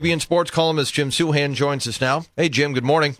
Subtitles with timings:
[0.00, 2.26] WGBN sports columnist Jim Souhan joins us now.
[2.36, 2.74] Hey, Jim.
[2.74, 3.16] Good morning.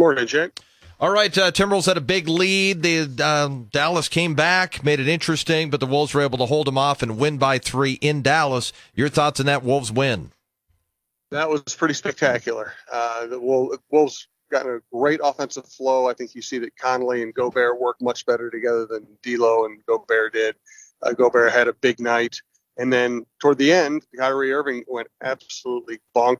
[0.00, 0.58] Morning, Jake.
[0.98, 2.82] All right, uh, Timberwolves had a big lead.
[2.82, 6.66] The uh, Dallas came back, made it interesting, but the Wolves were able to hold
[6.66, 8.72] them off and win by three in Dallas.
[8.94, 10.30] Your thoughts on that Wolves win?
[11.30, 12.72] That was pretty spectacular.
[12.90, 13.38] Uh, the
[13.90, 16.08] Wolves got a great offensive flow.
[16.08, 19.84] I think you see that Conley and Gobert work much better together than D'Lo and
[19.84, 20.56] Gobert did.
[21.02, 22.40] Uh, Gobert had a big night,
[22.76, 26.38] and then toward the end, Kyrie Irving went absolutely bonk.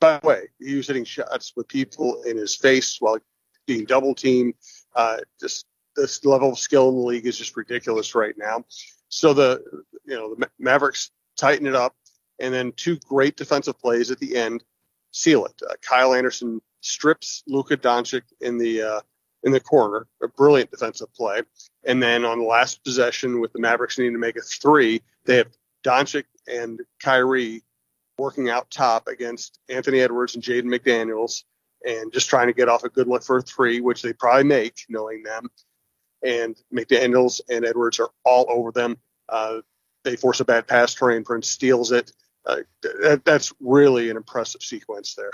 [0.00, 3.18] By the way, he was hitting shots with people in his face while
[3.66, 4.54] being double teamed.
[4.94, 8.64] Uh, just this level of skill in the league is just ridiculous right now.
[9.08, 9.62] So the
[10.04, 11.94] you know the Mavericks tighten it up,
[12.40, 14.64] and then two great defensive plays at the end
[15.12, 15.54] seal it.
[15.68, 19.00] Uh, Kyle Anderson strips Luka Doncic in the uh,
[19.44, 21.42] in the corner, a brilliant defensive play,
[21.84, 25.36] and then on the last possession with the Mavericks needing to make a three, they
[25.36, 25.48] have
[25.84, 27.62] Doncic and Kyrie
[28.18, 31.44] working out top against Anthony Edwards and Jaden McDaniels,
[31.86, 34.44] and just trying to get off a good look for a three, which they probably
[34.44, 35.50] make, knowing them.
[36.24, 38.96] And McDaniels and Edwards are all over them.
[39.28, 39.58] Uh,
[40.04, 40.94] they force a bad pass.
[40.94, 42.12] Taurean Prince steals it
[42.46, 45.30] uh, that, that's really an impressive sequence there.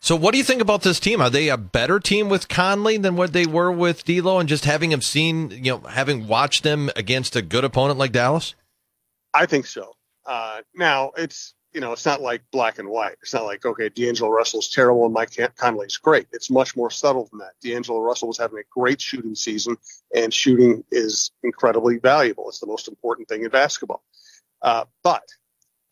[0.00, 1.20] So, what do you think about this team?
[1.20, 4.64] Are they a better team with Conley than what they were with D'Lo, and just
[4.64, 8.54] having him seen, you know, having watched them against a good opponent like Dallas?
[9.34, 9.96] I think so.
[10.24, 13.16] Uh, now, it's you know, it's not like black and white.
[13.22, 16.26] It's not like okay, D'Angelo Russell's terrible and Mike Conley's great.
[16.32, 17.52] It's much more subtle than that.
[17.60, 19.76] D'Angelo Russell was having a great shooting season,
[20.14, 22.48] and shooting is incredibly valuable.
[22.48, 24.02] It's the most important thing in basketball.
[24.62, 25.24] Uh, but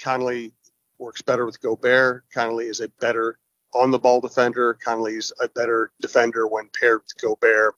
[0.00, 0.52] Conley
[0.98, 2.24] works better with Gobert.
[2.32, 3.38] Conley is a better
[3.76, 4.74] on the ball defender.
[4.74, 7.74] Conley's a better defender when paired with Gobert.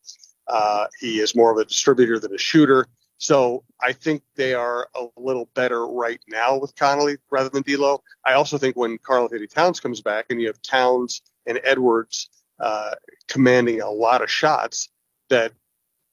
[0.46, 2.86] Uh, he is more of a distributor than a shooter.
[3.18, 8.02] So I think they are a little better right now with Conley rather than D'Lo.
[8.24, 12.92] I also think when Karl-Anthony Towns comes back and you have Towns and Edwards uh,
[13.26, 14.88] commanding a lot of shots,
[15.30, 15.53] that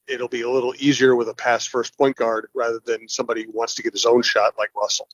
[0.08, 3.52] it'll be a little easier with a pass first point guard rather than somebody who
[3.52, 5.08] wants to get his own shot like Russell.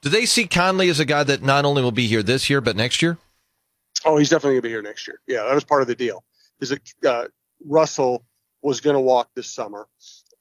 [0.00, 2.60] Do they see Conley as a guy that not only will be here this year
[2.60, 3.18] but next year?
[4.04, 5.20] Oh, he's definitely going to be here next year.
[5.26, 6.24] Yeah, that was part of the deal.
[6.60, 7.24] Is that uh,
[7.64, 8.24] Russell
[8.62, 9.86] was going to walk this summer,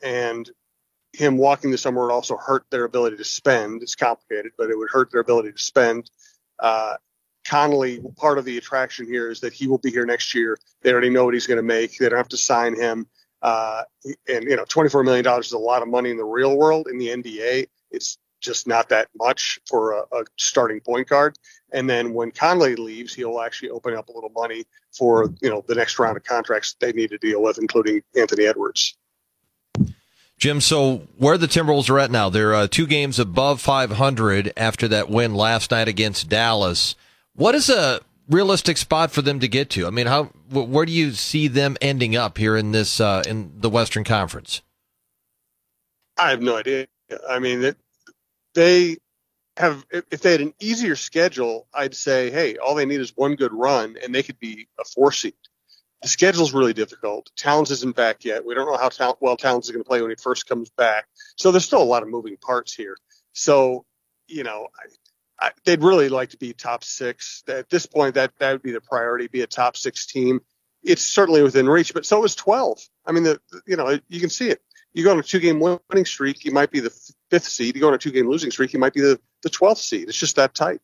[0.04, 0.50] and
[1.14, 3.82] him walking this summer would also hurt their ability to spend.
[3.82, 6.10] It's complicated, but it would hurt their ability to spend.
[6.60, 6.96] Uh,
[7.48, 10.58] Conley, part of the attraction here is that he will be here next year.
[10.82, 11.98] They already know what he's going to make.
[11.98, 13.08] They don't have to sign him.
[13.42, 13.84] Uh,
[14.28, 16.88] and you know, twenty-four million dollars is a lot of money in the real world.
[16.88, 21.38] In the NBA, it's just not that much for a, a, starting point guard.
[21.72, 25.64] And then when Conley leaves, he'll actually open up a little money for you know
[25.68, 28.98] the next round of contracts they need to deal with, including Anthony Edwards.
[30.38, 34.88] Jim, so where the Timberwolves are at now, they're uh, two games above 500 after
[34.88, 36.96] that win last night against Dallas.
[37.36, 39.86] What is a realistic spot for them to get to?
[39.86, 43.54] I mean, how where do you see them ending up here in this uh, in
[43.60, 44.62] the Western Conference?
[46.18, 46.88] I have no idea.
[47.30, 47.78] I mean, it,
[48.54, 48.98] they
[49.58, 53.36] have if they had an easier schedule, I'd say, hey, all they need is one
[53.36, 55.34] good run and they could be a four seed.
[56.02, 57.30] The schedule's really difficult.
[57.38, 58.44] Towns isn't back yet.
[58.44, 61.06] We don't know how well Towns is going to play when he first comes back.
[61.36, 62.98] So there's still a lot of moving parts here.
[63.34, 63.86] So,
[64.28, 64.68] you know,
[65.40, 67.44] I, I, they'd really like to be top six.
[67.48, 69.28] At this point, that that would be the priority.
[69.28, 70.40] Be a top six team.
[70.84, 72.80] It's certainly within reach, but so is 12.
[73.06, 74.62] I mean, the you know you can see it
[74.94, 76.92] you go on a two game winning streak, you might be the
[77.32, 77.76] fifth seed.
[77.76, 80.10] You go on a two game losing streak, you might be the, the 12th seed.
[80.10, 80.82] It's just that tight.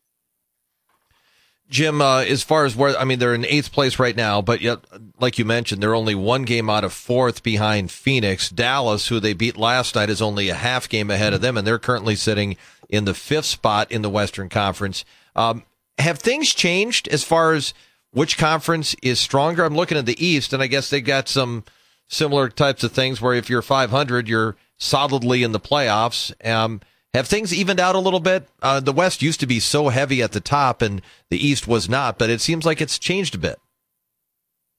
[1.68, 4.62] Jim, uh, as far as where, I mean, they're in eighth place right now, but
[4.62, 4.78] yet,
[5.20, 8.48] like you mentioned, they're only one game out of fourth behind Phoenix.
[8.48, 11.66] Dallas, who they beat last night, is only a half game ahead of them, and
[11.66, 12.56] they're currently sitting
[12.88, 15.04] in the fifth spot in the Western Conference.
[15.36, 15.62] Um,
[15.98, 17.74] have things changed as far as
[18.12, 19.64] which conference is stronger?
[19.64, 21.64] I'm looking at the East, and I guess they got some
[22.08, 26.32] similar types of things where if you're 500, you're solidly in the playoffs.
[26.46, 26.80] Um,
[27.14, 28.48] have things evened out a little bit?
[28.62, 31.88] Uh, the West used to be so heavy at the top, and the East was
[31.88, 33.58] not, but it seems like it's changed a bit.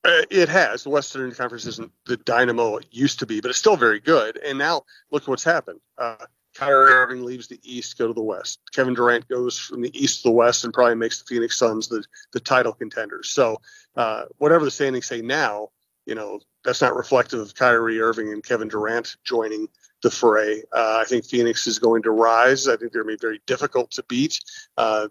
[0.05, 0.83] Uh, it has.
[0.83, 4.37] The Western Conference isn't the dynamo it used to be, but it's still very good.
[4.37, 5.81] And now look what's happened.
[5.97, 6.15] Uh,
[6.55, 8.59] Kyrie Irving leaves the East, go to the West.
[8.73, 11.87] Kevin Durant goes from the East to the West and probably makes the Phoenix Suns
[11.87, 13.29] the, the title contenders.
[13.29, 13.61] So
[13.95, 15.69] uh, whatever the standings say now,
[16.05, 19.67] you know, that's not reflective of Kyrie Irving and Kevin Durant joining
[20.01, 20.63] the fray.
[20.73, 22.67] Uh, I think Phoenix is going to rise.
[22.67, 24.39] I think they're going to be very difficult to beat.
[24.77, 25.09] Uh,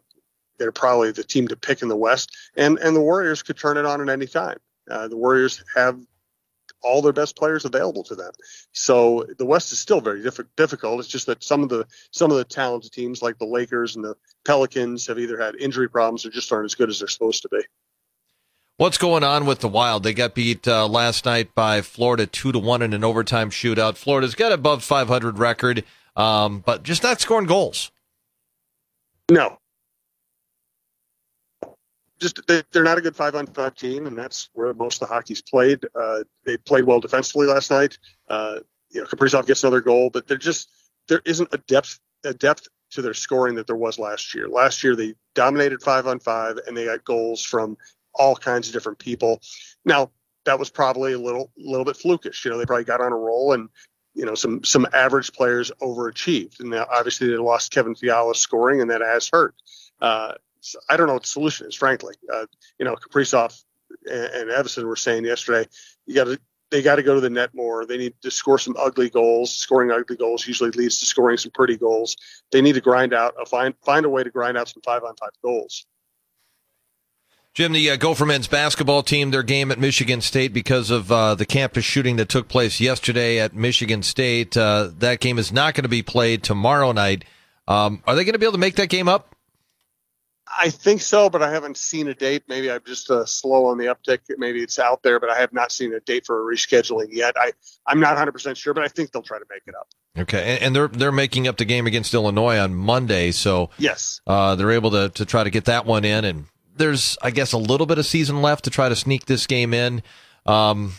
[0.59, 3.77] they're probably the team to pick in the West, and and the Warriors could turn
[3.77, 4.59] it on at any time.
[4.91, 6.01] Uh, the Warriors have
[6.83, 8.33] all their best players available to them.
[8.73, 11.01] So the West is still very diff- difficult.
[11.01, 14.05] It's just that some of the some of the talented teams like the Lakers and
[14.05, 17.43] the Pelicans have either had injury problems or just aren't as good as they're supposed
[17.43, 17.61] to be.
[18.79, 20.05] What's going on with the Wild?
[20.05, 23.97] They got beat uh, last night by Florida two to one in an overtime shootout.
[23.97, 25.83] Florida's got above 500 record,
[26.15, 27.91] um, but just not scoring goals.
[29.29, 29.59] No,
[32.21, 35.09] just they, are not a good five on five team, and that's where most of
[35.09, 35.85] the hockey's played.
[35.95, 37.99] Uh, they played well defensively last night.
[38.29, 38.61] Uh,
[38.91, 40.71] you know, Kaprizov gets another goal, but they're just
[41.09, 44.49] there isn't a depth a depth to their scoring that there was last year.
[44.49, 47.77] Last year they dominated five on five, and they got goals from
[48.15, 49.41] all kinds of different people.
[49.85, 50.11] Now
[50.45, 52.45] that was probably a little little bit flukish.
[52.45, 53.69] You know, they probably got on a roll and
[54.15, 58.81] you know some some average players overachieved, and now obviously they lost Kevin Fiala scoring,
[58.81, 59.55] and that has hurt.
[60.01, 60.33] Uh,
[60.89, 62.15] I don't know what the solution is, frankly.
[62.33, 62.47] Uh,
[62.79, 63.63] you know, Kaprizov
[64.11, 65.69] and, and Evason were saying yesterday,
[66.07, 66.41] you got to
[66.71, 67.87] they got to go to the net more.
[67.87, 69.55] They need to score some ugly goals.
[69.55, 72.17] Scoring ugly goals usually leads to scoring some pretty goals.
[72.53, 75.05] They need to grind out a find find a way to grind out some five
[75.05, 75.87] on five goals.
[77.59, 81.35] Jim, the uh, Gopher men's basketball team, their game at Michigan State because of uh,
[81.35, 84.57] the campus shooting that took place yesterday at Michigan State.
[84.57, 87.25] Uh, that game is not going to be played tomorrow night.
[87.67, 89.35] Um, are they going to be able to make that game up?
[90.57, 92.45] I think so, but I haven't seen a date.
[92.47, 94.21] Maybe I'm just uh, slow on the uptick.
[94.39, 97.35] Maybe it's out there, but I have not seen a date for a rescheduling yet.
[97.37, 97.51] I
[97.89, 99.89] I'm not 100 percent sure, but I think they'll try to make it up.
[100.17, 104.21] Okay, and, and, they're they're making up the game against Illinois on Monday, so yes,
[104.29, 106.25] uh, they're able to to try to get that one in.
[106.25, 106.45] And
[106.79, 109.75] there's I guess a little bit of season left to try to sneak this game
[109.75, 110.03] in.
[110.47, 110.93] Um,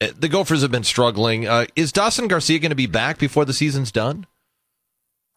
[0.00, 1.46] the Gophers have been struggling.
[1.46, 4.26] Uh, is Dawson Garcia going to be back before the season's done?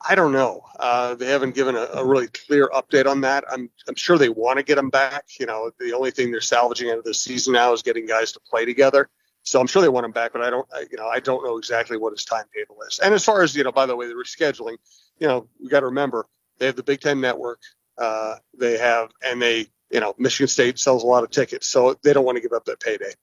[0.08, 0.62] I don't know.
[0.80, 3.44] Uh, they haven't given a, a, really clear update on that.
[3.52, 5.24] I'm, I'm sure they want to get him back.
[5.40, 8.32] You know, the only thing they're salvaging out of the season now is getting guys
[8.34, 9.10] to play together.
[9.44, 11.44] So I'm sure they want him back, but I don't, I, you know, I don't
[11.44, 13.00] know exactly what his timetable is.
[13.00, 14.78] And as far as you know, by the way, the rescheduling,
[15.20, 16.28] you know, we got to remember
[16.58, 17.60] they have the Big Ten Network.
[17.98, 21.96] Uh, they have, and they, you know, Michigan State sells a lot of tickets, so
[22.04, 23.14] they don't want to give up that payday.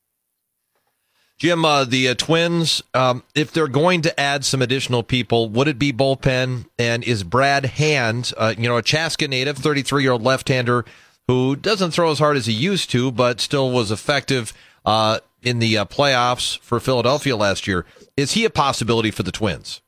[1.39, 5.67] Jim, uh, the uh, Twins, um, if they're going to add some additional people, would
[5.67, 6.67] it be bullpen?
[6.79, 10.85] And is Brad Hand, uh, you know, a Chaska native, 33 year old left hander
[11.27, 14.53] who doesn't throw as hard as he used to, but still was effective
[14.85, 17.85] uh, in the uh, playoffs for Philadelphia last year?
[18.17, 19.81] Is he a possibility for the Twins?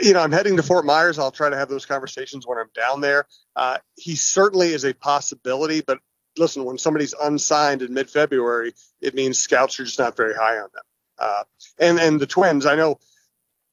[0.00, 1.18] You know, I'm heading to Fort Myers.
[1.18, 3.26] I'll try to have those conversations when I'm down there.
[3.54, 5.98] Uh, he certainly is a possibility, but
[6.38, 10.68] listen, when somebody's unsigned in mid-February, it means scouts are just not very high on
[10.74, 10.82] them.
[11.18, 11.42] Uh,
[11.78, 12.98] and and the Twins, I know.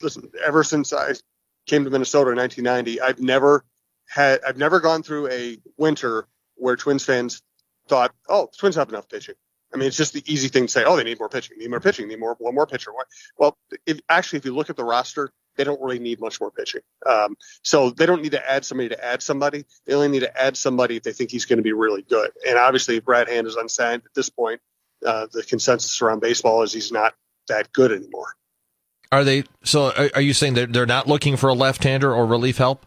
[0.02, 1.14] Listen, ever since I
[1.66, 3.64] came to Minnesota in 1990, I've never
[4.08, 7.42] had I've never gone through a winter where Twins fans
[7.88, 9.36] thought, oh, Twins have enough pitching.
[9.74, 10.84] I mean, it's just the easy thing to say.
[10.86, 12.92] Oh, they need more pitching, need more pitching, need more one more pitcher.
[13.38, 16.52] Well, if, actually, if you look at the roster, they don't really need much more
[16.52, 16.82] pitching.
[17.06, 19.66] Um, so they don't need to add somebody to add somebody.
[19.86, 22.32] They only need to add somebody if they think he's going to be really good.
[22.48, 24.62] And obviously, if Brad Hand is unsigned at this point,
[25.06, 27.14] uh, the consensus around baseball is he's not
[27.48, 28.36] that good anymore.
[29.12, 29.44] Are they?
[29.64, 32.86] So are, you saying they're, they're not looking for a left-hander or relief help?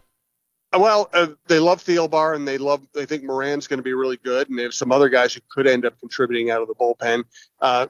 [0.73, 2.81] Uh, well, uh, they love Thielbar and they love.
[2.93, 5.41] They think Moran's going to be really good, and they have some other guys who
[5.49, 7.23] could end up contributing out of the bullpen.
[7.59, 7.87] Uh,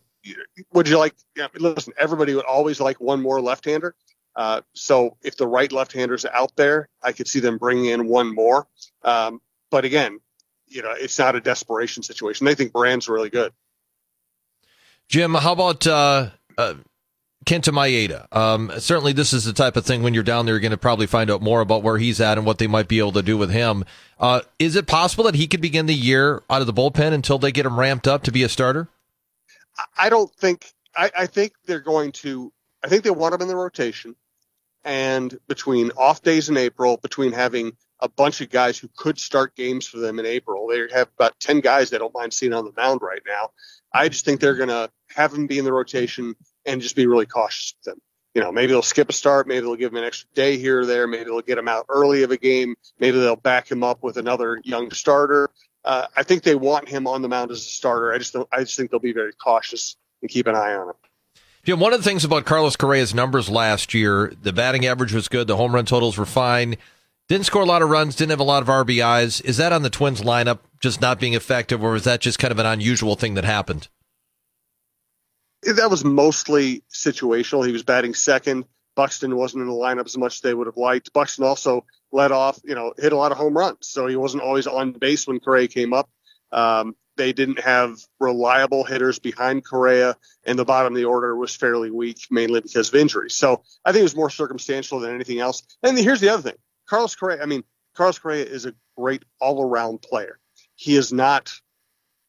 [0.73, 1.13] would you like?
[1.35, 3.95] You know, listen, everybody would always like one more left-hander.
[4.35, 8.33] Uh, so if the right left-handers out there, I could see them bringing in one
[8.33, 8.67] more.
[9.03, 10.19] Um, but again,
[10.67, 12.45] you know, it's not a desperation situation.
[12.45, 13.51] They think Brand's really good.
[15.09, 16.75] Jim, how about uh, uh,
[17.45, 18.25] Kenta Maeda?
[18.35, 20.77] Um, certainly, this is the type of thing when you're down there, you're going to
[20.77, 23.21] probably find out more about where he's at and what they might be able to
[23.21, 23.83] do with him.
[24.17, 27.37] Uh, is it possible that he could begin the year out of the bullpen until
[27.37, 28.87] they get him ramped up to be a starter?
[29.97, 30.71] I don't think.
[30.95, 32.53] I, I think they're going to.
[32.83, 34.15] I think they want him in the rotation
[34.83, 39.55] and between off days in April, between having a bunch of guys who could start
[39.55, 42.65] games for them in April, they have about 10 guys they don't mind seeing on
[42.65, 43.49] the mound right now.
[43.93, 46.35] I just think they're going to have him be in the rotation
[46.65, 48.01] and just be really cautious with them.
[48.33, 50.81] You know, maybe they'll skip a start, maybe they'll give him an extra day here
[50.81, 53.83] or there, maybe they'll get him out early of a game, maybe they'll back him
[53.83, 55.49] up with another young starter.
[55.83, 58.13] Uh, I think they want him on the mound as a starter.
[58.13, 60.89] I just don't, I just think they'll be very cautious and keep an eye on
[60.89, 60.95] him.
[61.63, 65.27] Jim, one of the things about Carlos Correa's numbers last year, the batting average was
[65.27, 66.75] good, the home run totals were fine.
[67.29, 69.45] Didn't score a lot of runs, didn't have a lot of RBIs.
[69.45, 72.51] Is that on the Twins lineup just not being effective, or was that just kind
[72.51, 73.87] of an unusual thing that happened?
[75.61, 77.65] That was mostly situational.
[77.65, 78.65] He was batting second.
[78.95, 81.13] Buxton wasn't in the lineup as much as they would have liked.
[81.13, 84.43] Buxton also led off, you know, hit a lot of home runs, so he wasn't
[84.43, 86.09] always on base when Correa came up.
[86.51, 91.55] Um, they didn't have reliable hitters behind Correa, and the bottom of the order was
[91.55, 93.35] fairly weak, mainly because of injuries.
[93.35, 95.61] So I think it was more circumstantial than anything else.
[95.83, 96.57] And here's the other thing
[96.89, 97.63] Carlos Correa, I mean,
[97.95, 100.39] Carlos Correa is a great all around player.
[100.73, 101.53] He is not,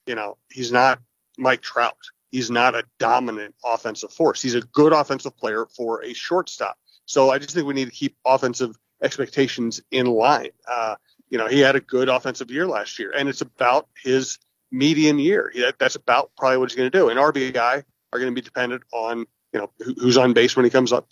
[0.07, 0.99] you know, he's not
[1.39, 1.97] Mike Trout.
[2.31, 4.43] He's not a dominant offensive force.
[4.43, 6.77] He's a good offensive player for a shortstop.
[7.07, 10.51] So I just think we need to keep offensive expectations in line.
[10.71, 10.97] Uh,
[11.31, 14.39] you know, he had a good offensive year last year, and it's about his
[14.73, 15.53] median year.
[15.79, 17.09] That's about probably what he's going to do.
[17.09, 20.71] And RBI are going to be dependent on you know who's on base when he
[20.71, 21.09] comes up.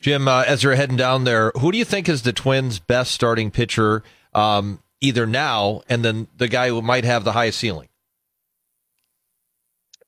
[0.00, 3.12] Jim, uh, as you're heading down there, who do you think is the Twins' best
[3.12, 4.02] starting pitcher,
[4.34, 7.88] um, either now and then the guy who might have the highest ceiling?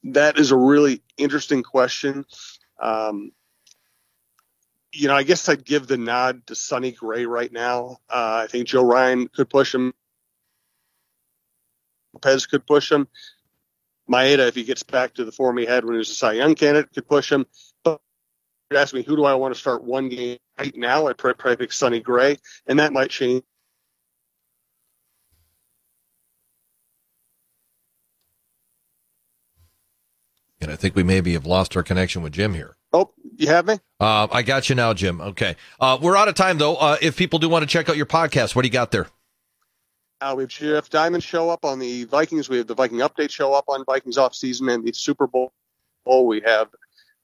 [0.04, 2.24] That is a really interesting question.
[2.80, 3.32] Um,
[4.92, 7.98] you know, I guess I'd give the nod to Sonny Gray right now.
[8.10, 9.94] Uh, I think Joe Ryan could push him.
[12.22, 13.08] Lopez could push him.
[14.10, 16.32] Maeda, if he gets back to the form he had when he was a Cy
[16.32, 17.46] Young candidate, could push him.
[17.84, 18.00] But
[18.70, 21.06] you ask me, who do I want to start one game right now?
[21.06, 23.42] I'd probably pick Sonny Gray, and that might change.
[30.60, 32.76] And I think we maybe have lost our connection with Jim here.
[32.92, 33.80] Oh, you have me?
[33.98, 35.20] Uh, I got you now, Jim.
[35.20, 35.56] Okay.
[35.80, 36.76] Uh, we're out of time, though.
[36.76, 39.08] Uh, if people do want to check out your podcast, what do you got there?
[40.22, 42.48] Uh, we have Jeff Diamond show up on the Vikings.
[42.48, 45.52] We have the Viking update show up on Vikings off season and the Super Bowl.
[46.06, 46.68] We have,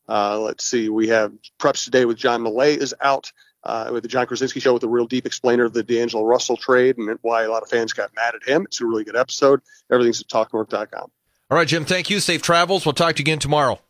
[0.08, 3.30] uh, let's see, we have Preps Today with John Millea is out.
[3.64, 6.56] Uh, with the Jon Krawczynski show with a real deep explainer of the D'Angelo Russell
[6.56, 8.62] trade and why a lot of fans got mad at him.
[8.62, 9.60] It's a really good episode.
[9.92, 11.10] Everything's at talknorth.com.
[11.50, 11.84] All right, Jim.
[11.84, 12.20] Thank you.
[12.20, 12.86] Safe travels.
[12.86, 13.80] We'll talk to you again tomorrow.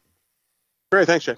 [0.90, 1.06] Great.
[1.06, 1.36] Thanks, Jay.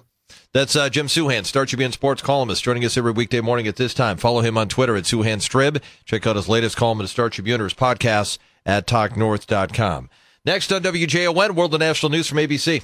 [0.53, 3.93] That's uh, Jim Souhan, Star Tribune sports columnist, joining us every weekday morning at this
[3.93, 4.17] time.
[4.17, 5.05] Follow him on Twitter at
[5.39, 5.81] Strib.
[6.05, 10.09] Check out his latest column at the Star Tribune or his podcast at TalkNorth.com.
[10.43, 12.83] Next on WJON, World of National News from ABC.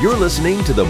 [0.00, 0.86] You're listening to the